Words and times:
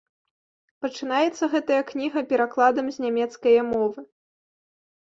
Пачынаецца 0.85 1.43
гэтая 1.53 1.79
кніга 1.91 2.19
перакладам 2.33 2.85
з 2.97 3.07
нямецкае 3.07 3.57
мовы. 3.73 4.01